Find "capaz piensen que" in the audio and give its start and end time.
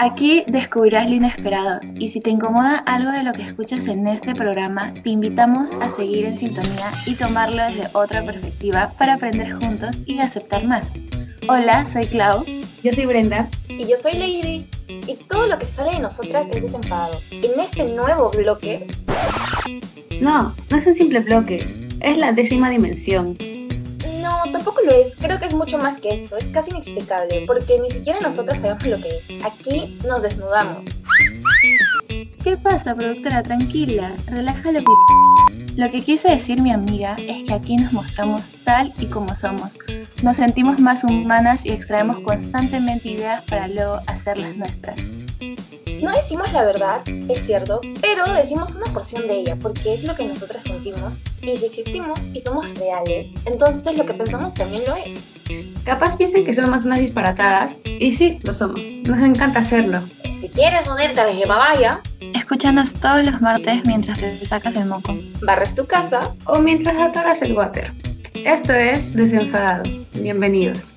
55.84-56.54